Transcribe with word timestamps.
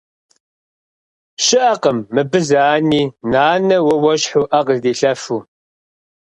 Щыӏэкъым 1.45 1.97
мыбы 2.13 2.39
зы 2.47 2.57
ани, 2.73 3.03
нанэ, 3.31 3.77
уэ 3.87 3.95
уэщхьу 4.03 4.45
ӏэ 4.49 4.59
къыздилъэфу. 4.65 5.39